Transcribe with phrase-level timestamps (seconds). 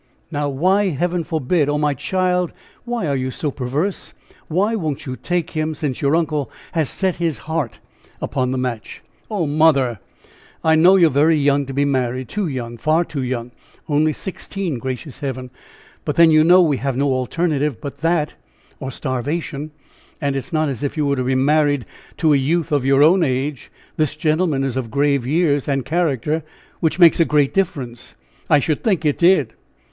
[0.31, 1.77] "Now, why 'heaven forbid?' Oh!
[1.77, 2.53] my child,
[2.85, 4.15] why are you so perverse?
[4.47, 7.77] Why won't you take him, since your uncle has set his heart
[8.19, 9.99] upon the match?" "Oh, mother!"
[10.63, 12.77] "I know you are very young to be married too young!
[12.79, 13.51] far too young!
[13.87, 15.51] Only sixteen, gracious heaven!
[16.03, 18.33] But then you know we have no alternative but that,
[18.79, 19.69] or starvation;
[20.19, 21.85] and it is not as if you were to be married
[22.17, 26.43] to a youth of your own age this gentleman is of grave years and character,
[26.79, 28.15] which makes a great difference."
[28.49, 29.53] "I should think it did."